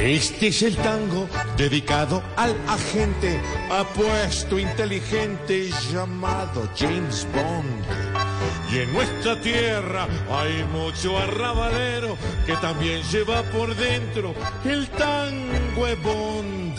[0.00, 7.84] Este es el tango dedicado al agente apuesto inteligente llamado James Bond.
[8.72, 12.16] Y en nuestra tierra hay mucho arrabalero
[12.46, 14.34] que también lleva por dentro
[14.64, 16.76] el tango Bond.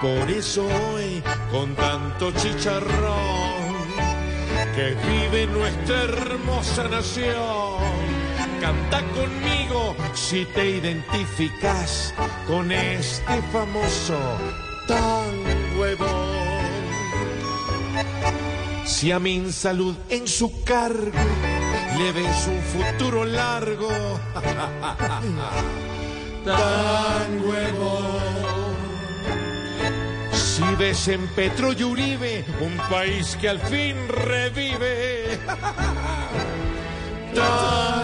[0.00, 3.74] Por eso hoy, con tanto chicharrón,
[4.74, 8.14] que vive nuestra hermosa nación.
[8.60, 12.14] Canta conmigo si te identificas
[12.46, 14.18] con este famoso
[14.86, 16.34] tan huevón.
[18.84, 21.10] Si a mi salud en su cargo
[21.98, 23.88] le ves un futuro largo,
[26.44, 28.74] tan huevón.
[30.32, 35.38] Si ves en Petro y Uribe un país que al fin revive,
[37.34, 38.03] tan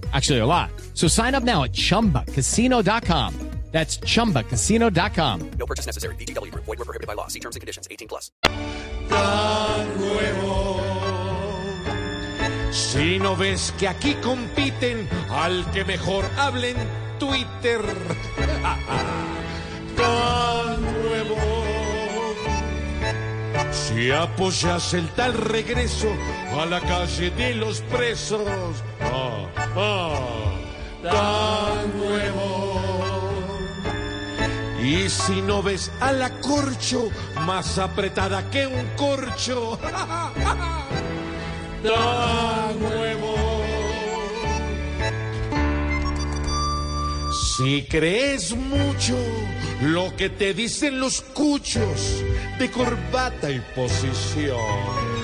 [0.13, 0.71] Actually, a lot.
[0.95, 3.51] So sign up now at chumbacasino.com.
[3.71, 5.51] That's chumbacasino.com.
[5.57, 6.15] No purchase necessary.
[6.15, 6.65] VGW Group.
[6.65, 7.27] Void were prohibited by law.
[7.27, 7.87] See terms and conditions.
[7.89, 8.29] 18 plus.
[9.07, 10.81] tan huevón.
[12.71, 16.77] Si no ves que aquí compiten al que mejor habla en
[17.17, 17.81] Twitter.
[19.95, 21.71] tan huevón.
[23.71, 26.09] Si apoyas el tal regreso
[26.59, 28.83] a la calle de los presos.
[29.13, 30.55] Ah,
[31.03, 32.81] tan huevón.
[34.83, 37.09] Y si no ves a la corcho
[37.45, 39.77] más apretada que un corcho,
[41.83, 43.35] tan huevo.
[47.57, 49.17] Si crees mucho
[49.81, 52.23] lo que te dicen los cuchos
[52.57, 55.20] de corbata y posición.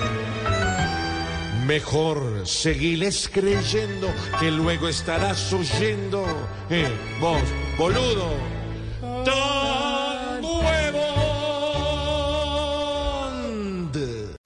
[1.68, 4.08] Mejor seguiles creyendo
[4.40, 6.24] que luego estarás oyendo.
[6.70, 6.88] Eh,
[7.20, 7.42] vos,
[7.76, 8.57] boludo.